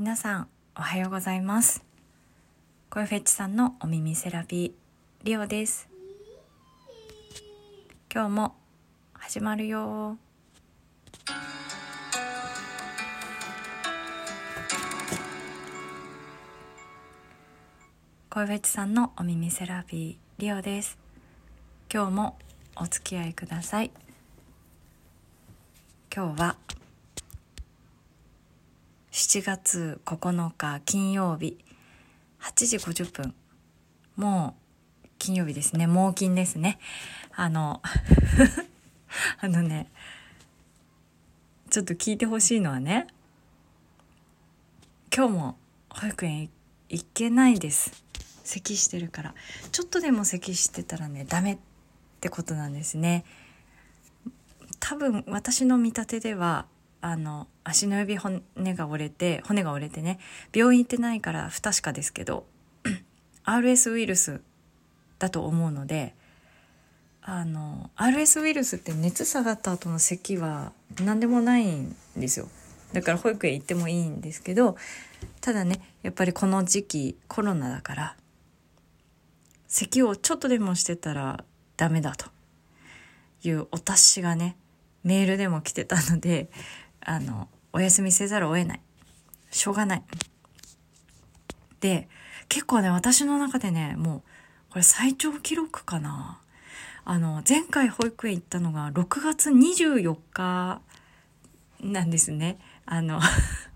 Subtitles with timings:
[0.00, 1.84] 皆さんおはようございます。
[2.88, 4.72] 声フェッチさんのお耳セラピー
[5.24, 5.90] リオです。
[8.10, 8.54] 今日も
[9.12, 10.16] 始まるよ。
[18.30, 20.98] 声フェッチさんのお耳セラピーリオです。
[21.92, 22.38] 今日も
[22.74, 23.90] お付き合いください。
[26.10, 26.56] 今日は
[29.30, 31.56] 7月9日金曜日
[32.40, 33.34] 8時50分。
[34.16, 34.56] も
[35.04, 35.86] う金曜日ですね。
[35.86, 36.80] 猛金ですね。
[37.36, 37.80] あの
[39.40, 39.88] あのね
[41.70, 43.06] ちょっと聞いてほしいのはね
[45.14, 45.58] 今日も
[45.90, 46.50] 保育園
[46.88, 48.02] 行けないです。
[48.42, 49.34] 咳してるから。
[49.70, 51.58] ちょっとでも咳してたらねダメっ
[52.20, 53.24] てことなんですね。
[54.80, 56.66] 多分私の見立てでは
[57.00, 60.18] あの足の指骨が折れて骨が折れてね
[60.54, 62.46] 病院行ってないから不確かですけど
[63.44, 64.40] RS ウイルス
[65.18, 66.14] だと思うので
[67.22, 70.72] あの RS ウイルスって熱下がった後の咳は
[71.02, 72.48] 何でもないんですよ。
[72.92, 74.76] だから保育園行ってもいいんですけど
[75.40, 78.16] ただねやっぱりこの時期コロナだから
[79.68, 81.44] 咳をちょっとでもしてたら
[81.76, 82.26] ダメだと。
[83.42, 84.56] いうお達しがね
[85.02, 86.50] メールでも来てたので
[87.00, 88.80] あのお休みせざるを得ない。
[89.50, 90.02] しょうがない。
[91.80, 92.08] で
[92.48, 94.22] 結構ね私の中でねもう
[94.70, 96.40] これ最長記録かな。
[97.04, 100.80] あの前回保育園行ったのが6月24日
[101.80, 102.58] なんですね。
[102.86, 103.20] あの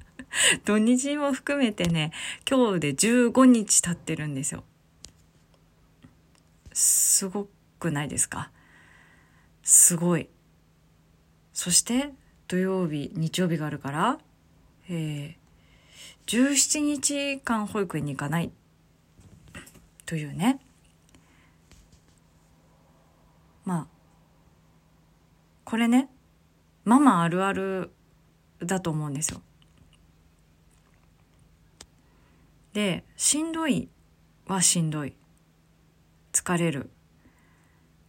[0.65, 2.13] 土日も含めてね
[2.49, 4.65] 今日で15日経ってるんですよ。
[6.73, 8.51] すごくないですか？
[9.63, 10.29] すごい。
[11.53, 12.13] そして
[12.49, 14.19] 土曜日日曜日があるから、
[14.89, 18.51] えー、17日間保育園に行かない。
[20.07, 20.61] というね。
[23.65, 23.87] まあ
[25.65, 26.11] これね
[26.85, 27.91] ママあるある
[28.61, 29.41] だと思うんですよ。
[32.75, 33.89] でしんどい
[34.47, 35.15] はしんどい。
[36.33, 36.91] 疲れる。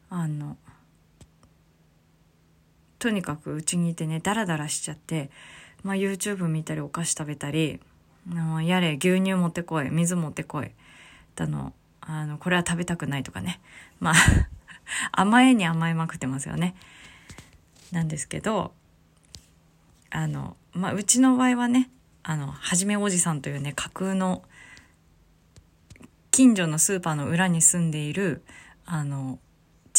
[0.09, 0.57] あの
[3.05, 5.29] とにかくうちにいてねダラダラしちゃって、
[5.83, 7.79] まあ、YouTube 見たりお菓子食べたり
[8.63, 10.71] やれ牛乳持ってこい水持ってこい
[11.35, 11.71] だの
[12.01, 13.61] あのこれは食べたくないとかね
[13.99, 14.15] まあ
[15.21, 16.75] 甘えに甘えまくってますよね。
[17.91, 18.73] なんですけど
[20.09, 21.91] あの、まあ、うちの場合はね
[22.23, 24.41] あのはじめおじさんというね架空の
[26.31, 28.43] 近所のスーパーの裏に住んでいる
[28.87, 29.37] あの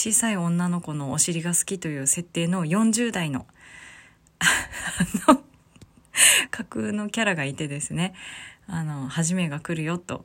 [0.06, 3.44] 小さい女の子のお尻が好きという設定の40代の
[5.27, 5.43] の
[6.53, 8.15] 架空のキャラがいてですね
[8.69, 10.25] あの初めが来るよと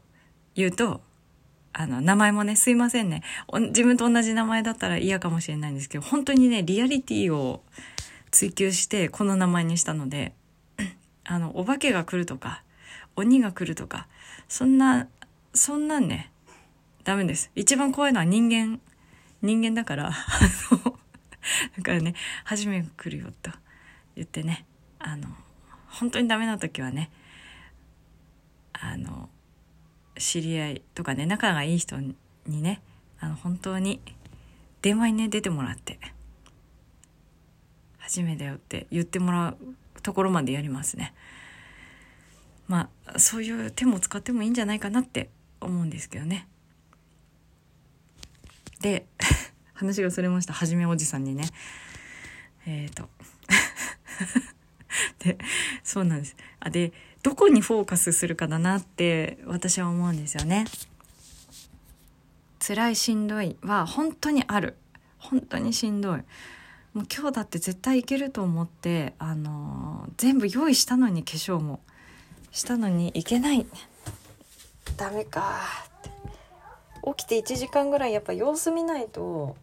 [0.54, 1.02] 言うと
[1.74, 3.24] あの名前もねすいませんね。
[3.70, 7.64] 自分と同じ名前だったら嫌かもしれないんですけど本当にねリアリティを
[8.30, 10.36] 追求してこの名前にしたので
[11.24, 12.64] あのお化けが来るとか
[13.16, 14.08] 鬼が来るとか
[14.48, 15.08] そんな
[15.56, 16.32] そんなんね
[17.04, 17.50] ダメです。
[17.56, 18.80] 一番怖いのは人間
[19.42, 20.12] 人間だから、
[21.78, 22.14] だからね、
[22.44, 23.52] 初めが来るよと
[24.16, 24.66] 言ってね、
[25.00, 25.28] あの、
[25.88, 27.12] 本当にダメな時はね、
[28.74, 29.30] あの、
[30.18, 32.16] 知り合いとかね、仲がいい人に
[32.48, 32.82] ね、
[33.20, 34.02] あの、本当に
[34.82, 36.00] 電話にね、出てもらって、
[38.00, 39.58] 初めだよって言ってもらう
[40.02, 41.14] ところまでやりますね。
[42.68, 45.30] まあ、そういう手も使ってもいいんじゃないかなって
[45.60, 46.48] 思うんですけどね。
[48.82, 49.06] で
[49.74, 50.54] 話がそれました。
[50.54, 51.50] はじめおじさんにね。
[52.66, 53.10] えっ、ー、と。
[55.20, 55.38] で
[55.84, 56.36] そうなんです。
[56.60, 56.94] あで
[57.24, 60.66] どこにフォーカスするかだなって私は思うんですよね。
[62.60, 64.78] 辛いしんどいは本当にある。
[65.18, 66.22] 本当にしんどい。
[66.94, 71.80] もう今日だって絶対いけると思ってあのー、全部用意したのに化粧も
[72.52, 73.66] したのにいけない。
[74.98, 75.91] ダメか。
[77.04, 79.56] 起きて1時間ぐらいやっぱ様子見ないと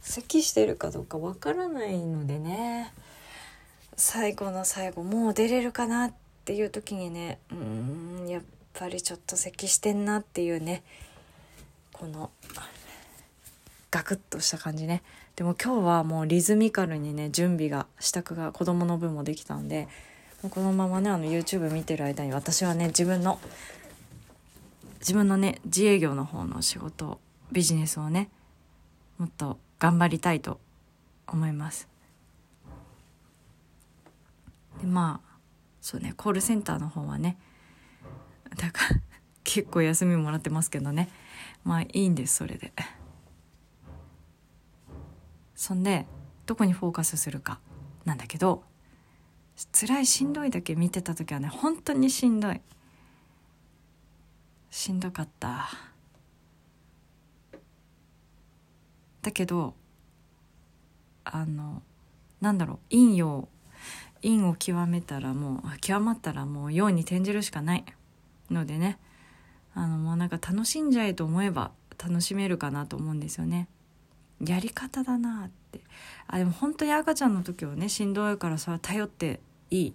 [0.00, 2.92] 咳してるかどうかわからないのでね。
[3.96, 6.12] 最後の最後もう出れるかなっ
[6.44, 8.42] ていう時にねうんやっ
[8.74, 10.82] ぱりちょっと咳してんなっていうね
[11.92, 12.30] この
[13.90, 15.02] ガクッとした感じね。
[15.34, 19.88] でも今日はもうリズミカルにね準備が支度が子供の分もできたんで
[20.50, 23.38] このままねあの YouTube 見てる間に私はね自分の
[25.06, 27.20] 自分のね自営業の方の仕事
[27.52, 28.28] ビジネスをね
[29.18, 30.58] もっと頑張りたいと
[31.28, 31.86] 思います。
[34.80, 35.38] でまあ
[35.80, 37.38] そうねコールセンターの方はね
[38.56, 39.00] だから
[39.44, 41.08] 結構休みもらってますけどね。
[41.62, 42.72] まあいいんですそれで。
[45.54, 46.06] そんで
[46.46, 47.60] どこにフォーカスするか
[48.04, 48.64] なんだけど
[49.72, 52.60] 辛いしんどいだけ見てた時はね本当にしんどい。
[54.76, 55.70] しんどかった。
[59.22, 59.74] だけど
[61.24, 61.82] あの
[62.42, 63.48] なんだろう陰陽
[64.22, 67.86] 陰を極めたらもう極まったらもう陽に転じるしかない。
[68.50, 68.98] のでね
[69.74, 73.68] あのもうなんか楽しんじゃえと思えば楽しめるかなと思うんですよね。
[74.44, 75.80] やり方だなって。
[76.26, 79.40] あでも本当に赤ちゃんの時はねしんどいからそれは頼って
[79.70, 79.94] いい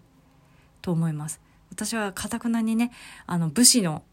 [0.81, 1.39] と思います。
[1.69, 2.91] 私はかたくなにね
[3.27, 4.03] あの武士の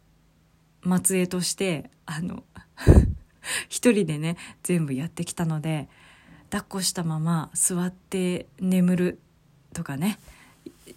[0.85, 2.45] 末裔としてあの
[3.69, 5.89] 一人でね全部やってきたので
[6.51, 9.19] 抱っこしたまま座って眠る
[9.73, 10.19] とかね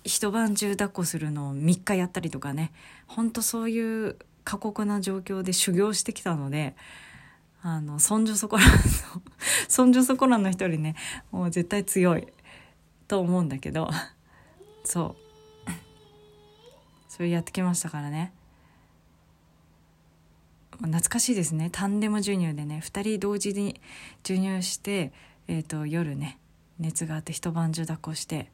[0.04, 2.72] 一晩中抱っこするのを3日やったりとかね
[3.08, 6.76] ほんとそういう過酷な状況で修行してきたので
[7.62, 8.72] あのそんじょそこらの
[9.68, 10.96] そんじょそこらの一人ね
[11.32, 12.28] もう絶対強い
[13.08, 13.90] と思うんだけど
[14.84, 15.16] そ
[15.68, 15.72] う。
[17.08, 18.34] それやってきましたからね。
[20.82, 21.70] 懐かしいですね。
[21.72, 23.80] タンデム授乳でね2人同時に
[24.24, 25.12] 授乳して、
[25.48, 26.40] えーと、夜ね
[26.80, 28.50] 熱があって一晩中抱っこして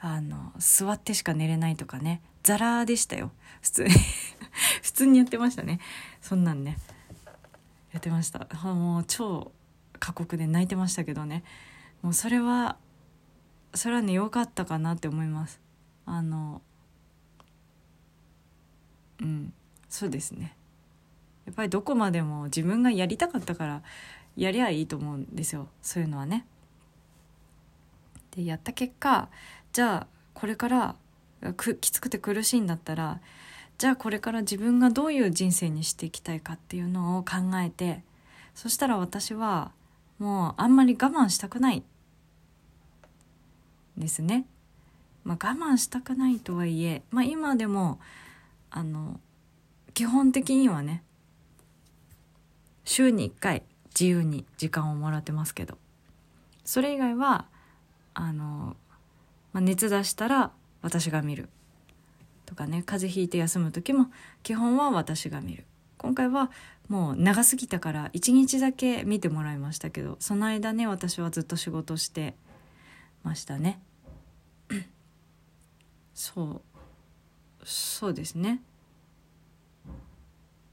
[0.00, 3.32] あの座ってしか寝れないとかねザラでしたよ。
[3.62, 3.90] 普通に。
[4.82, 5.80] 普通にやってましたね。
[6.20, 6.78] そんなんね
[7.92, 8.46] やってました。
[8.64, 9.52] もう超
[9.98, 11.42] 過酷で泣いてましたけどね。
[12.02, 12.76] もうそれは
[13.74, 15.60] それはね良かったかなって思います。
[16.04, 16.62] あの
[19.20, 19.52] うん
[19.88, 20.56] そうですね。
[21.46, 23.82] やっぱりどこまでも自分がやりたかったから
[24.36, 26.44] やりゃいいと思うんですよそういうのはね。
[28.32, 29.28] でやった結果
[29.72, 30.96] じゃあこれから
[31.80, 33.20] きつくて苦しいんだったら
[33.78, 38.02] じゃあこれから自分がどういう人生にしていきたいかっていうのを考えて
[38.54, 39.72] そしたら私は
[40.18, 41.82] もうあんまり我慢したくない
[43.96, 44.46] ですね。
[45.24, 47.98] まあ、我慢したくないとはいえ、まあ、今でも
[48.70, 49.18] あの
[49.92, 51.02] 基本的にはね
[52.86, 55.76] 週に1回自由に時間をもらってますけど。
[56.64, 57.46] それ以外は
[58.14, 58.76] あの、
[59.52, 60.50] まあ、熱出したら
[60.82, 61.50] 私が見る。
[62.46, 64.06] とかね風邪ひいて休む時も
[64.44, 65.64] 基本は私が見る。
[65.98, 66.50] 今回は
[66.88, 72.36] もう長すぎたから1日だけ見てもらいましたけどその間ね私はずっと仕事して
[73.24, 73.80] ましたね。
[76.14, 76.60] そう。
[77.64, 78.62] そうですね。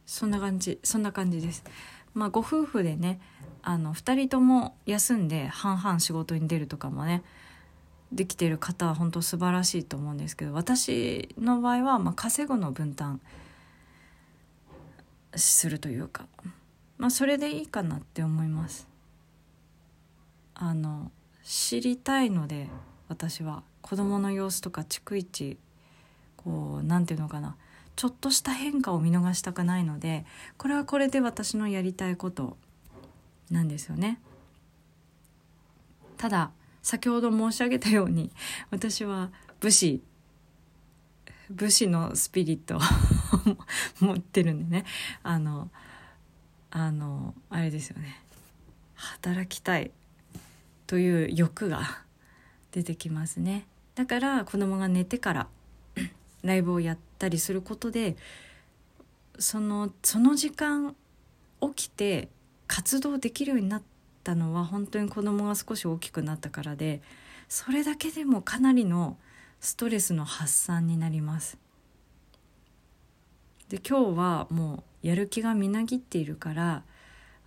[0.05, 1.63] そんな感じそんな感じです。
[2.13, 3.19] まあご夫婦でね
[3.61, 7.23] あの2人とも休んで半々仕事に出るとかもね
[8.11, 13.21] できてる方は本当素晴らしいと思うんですけど私の場合はまあ稼ぐの分担
[15.35, 16.27] するというか
[16.97, 18.87] まあそれでいいかなって思います。
[20.55, 21.11] あの
[21.43, 22.69] 知りたいので
[23.07, 23.63] 私は。
[23.83, 25.57] 子供の様子とか逐一
[26.37, 27.57] こう何て言うのかな。
[27.95, 30.25] ちょっとした変化を見逃したくないので
[30.57, 32.57] これはこれで私のやりたいこと
[33.51, 34.19] なんですよね。
[36.17, 36.51] ただ
[36.81, 38.31] 先ほど申し上げたように
[38.71, 39.29] 私は
[39.59, 40.01] 武士
[41.49, 42.79] 武士のスピリットを
[43.99, 44.85] 持ってるんでね。
[45.21, 45.69] あの
[46.71, 48.21] あのあれですよね。
[48.95, 49.91] 働きたい
[50.87, 52.01] という欲が
[52.71, 53.67] 出てきますね。
[53.95, 55.47] だから子供が寝てから
[56.43, 58.15] ライブをやったりすることで
[59.39, 60.95] そのその時間
[61.61, 62.29] 起きて
[62.67, 63.81] 活動できるようになっ
[64.23, 67.01] たのは本当に子供が少し大きくなったからで
[67.49, 69.17] それだけでもかなりの
[69.59, 71.57] ストレスの発散になります。
[73.69, 76.83] で今日はもうやる気がみなぎっているから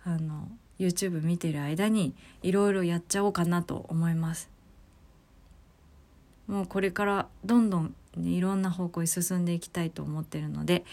[0.03, 0.49] あの
[0.79, 4.49] YouTube 見てる間にいろいろやっちゃおうかなと思います。
[6.47, 10.85] もうこれからどんどんいろんな方向に進んでいきたいと思ってるので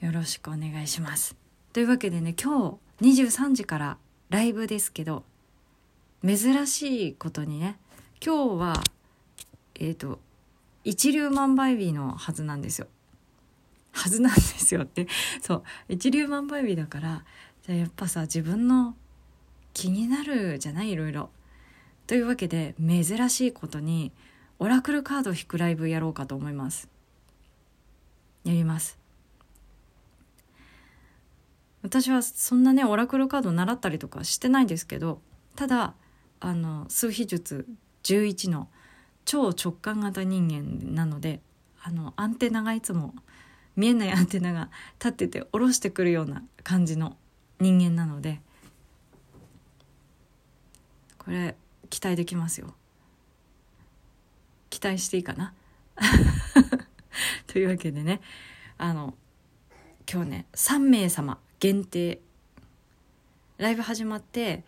[0.00, 1.36] よろしくお願いします。
[1.72, 3.98] というわけでね今日23時から
[4.30, 5.24] ライブですけど
[6.24, 7.78] 珍しいことにね
[8.24, 8.74] 今日は
[9.76, 10.18] えっ、ー、と
[10.84, 12.86] 一粒万倍日のはずなんですよ。
[13.92, 15.06] はずなんですよって
[15.42, 17.24] そう一粒万倍日だから
[17.66, 18.96] じゃあやっぱさ自分の
[19.74, 21.30] 気になるじゃないいろいろ。
[22.06, 24.12] というわけで珍しいことに
[24.62, 26.88] オラクルカードを引くライブやろうかと思います。
[28.44, 28.96] やります。
[31.82, 35.20] 私はそんなねオラクルカード習ったりとかしてないんですけど
[35.56, 35.94] ただ
[36.38, 37.66] あの数秘術
[38.04, 38.68] 11の
[39.24, 41.40] 超直感型人間なので
[41.82, 43.16] あのアンテナがいつも
[43.74, 47.16] 見えないアンテナが立ってて下ろしてくるような感じの
[47.58, 48.40] 人間なので
[51.18, 51.56] これ
[51.90, 52.74] 期待できますよ。
[54.72, 55.52] 期待していいかな？
[57.46, 58.22] というわけでね
[58.78, 59.14] あの
[60.10, 62.20] 今日ね3名様限定。
[63.58, 64.64] ライブ始まって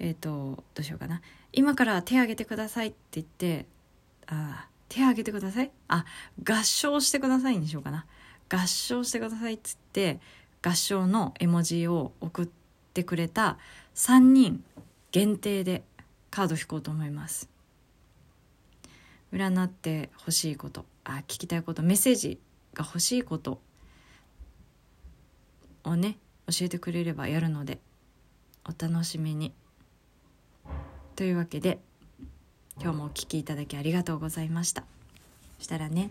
[0.00, 1.22] えっ、ー、とどうしようかな。
[1.52, 3.66] 今から手挙げてくださいって言って
[4.26, 5.70] あ手挙げてください？
[5.86, 6.04] あ
[6.42, 8.06] 合唱してくださいにしようかな。
[8.48, 10.18] 合唱してくださいっつって
[10.62, 12.48] 合唱の絵文字を送っ
[12.92, 13.58] てくれた
[13.94, 14.64] 3人
[15.12, 15.84] 限定で
[16.32, 17.53] カード引こうと思います。
[19.34, 22.38] 占ってほしいことあ聞きたいことメッセージ
[22.72, 23.60] が欲しいこと
[25.82, 27.80] をね教えてくれればやるので
[28.64, 29.52] お楽しみに。
[31.16, 31.78] というわけで
[32.80, 34.84] 今日もお聴きいただきありがとうございました。
[35.58, 36.10] したらね